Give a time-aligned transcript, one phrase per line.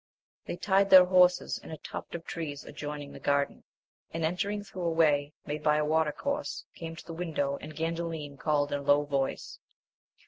[0.47, 3.63] They tied their horses in a tuft of trees adjoining the garden,
[4.09, 8.39] and entering through a way made by a watercourse, came to the window, and Gandalin
[8.39, 9.59] called in a low voice.